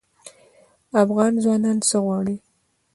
افغان 1.03 1.33
ځوانان 1.43 1.77
څه 1.87 1.97
غواړي؟ 2.05 2.35